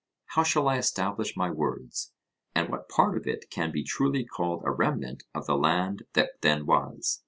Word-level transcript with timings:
How 0.29 0.41
shall 0.41 0.67
I 0.67 0.79
establish 0.79 1.37
my 1.37 1.51
words? 1.51 2.11
and 2.55 2.69
what 2.69 2.89
part 2.89 3.15
of 3.15 3.27
it 3.27 3.51
can 3.51 3.71
be 3.71 3.83
truly 3.83 4.25
called 4.25 4.63
a 4.65 4.71
remnant 4.71 5.25
of 5.35 5.45
the 5.45 5.55
land 5.55 6.05
that 6.13 6.41
then 6.41 6.65
was? 6.65 7.19